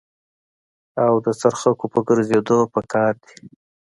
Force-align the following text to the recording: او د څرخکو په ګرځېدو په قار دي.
او 1.03 1.13
د 1.25 1.27
څرخکو 1.41 1.85
په 1.93 1.99
ګرځېدو 2.07 2.57
په 2.73 2.81
قار 2.91 3.13
دي. 3.23 3.35